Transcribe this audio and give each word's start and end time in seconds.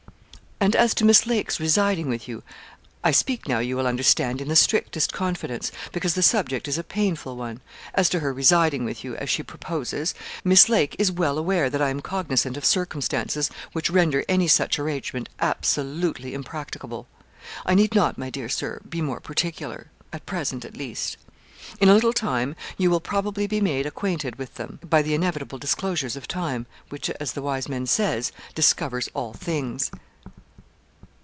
'And 0.63 0.75
as 0.75 0.93
to 0.93 1.05
Miss 1.05 1.25
Lake's 1.25 1.59
residing 1.59 2.07
with 2.07 2.27
you 2.27 2.43
I 3.03 3.09
speak 3.09 3.47
now, 3.47 3.57
you 3.57 3.75
will 3.75 3.87
understand, 3.87 4.39
in 4.39 4.47
the 4.47 4.55
strictest 4.55 5.11
confidence, 5.11 5.71
because 5.91 6.13
the 6.13 6.21
subject 6.21 6.67
is 6.67 6.77
a 6.77 6.83
painful 6.83 7.35
one; 7.35 7.61
as 7.95 8.09
to 8.09 8.19
her 8.19 8.31
residing 8.31 8.85
with 8.85 9.03
you, 9.03 9.15
as 9.15 9.27
she 9.27 9.41
proposes, 9.41 10.13
Miss 10.43 10.69
Lake 10.69 10.95
is 10.99 11.11
well 11.11 11.39
aware 11.39 11.67
that 11.71 11.81
I 11.81 11.89
am 11.89 11.99
cognizant 11.99 12.57
of 12.57 12.63
circumstances 12.65 13.49
which 13.71 13.89
render 13.89 14.23
any 14.29 14.47
such 14.47 14.77
arrangement 14.77 15.29
absolutely 15.39 16.35
impracticable. 16.35 17.07
I 17.65 17.73
need 17.73 17.95
not, 17.95 18.19
my 18.19 18.29
dear 18.29 18.47
Sir, 18.47 18.81
be 18.87 19.01
more 19.01 19.19
particular 19.19 19.89
at 20.13 20.27
present, 20.27 20.63
at 20.63 20.77
least. 20.77 21.17
In 21.79 21.89
a 21.89 21.95
little 21.95 22.13
time 22.13 22.55
you 22.77 22.91
will 22.91 23.01
probably 23.01 23.47
be 23.47 23.61
made 23.61 23.87
acquainted 23.87 24.35
with 24.35 24.53
them, 24.53 24.77
by 24.87 25.01
the 25.01 25.15
inevitable 25.15 25.57
disclosures 25.57 26.15
of 26.15 26.27
time, 26.27 26.67
which, 26.89 27.09
as 27.09 27.33
the 27.33 27.41
wise 27.41 27.67
man 27.67 27.87
says, 27.87 28.31
"discovers 28.53 29.09
all 29.15 29.33
things."' 29.33 29.89